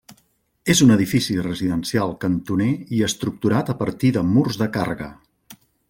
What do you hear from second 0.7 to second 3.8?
És un edifici residencial cantoner i estructurat a